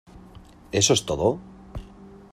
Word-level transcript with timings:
¿eso 0.79 0.93
es 0.95 1.05
todo? 1.05 1.27